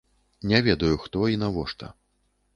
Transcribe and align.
Не 0.51 0.61
ведаю, 0.67 0.97
хто 1.03 1.29
і 1.35 1.39
навошта. 1.43 1.93